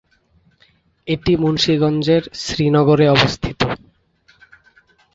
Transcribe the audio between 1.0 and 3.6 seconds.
এটি মুন্সিগঞ্জের শ্রীনগরে অবস্থিত।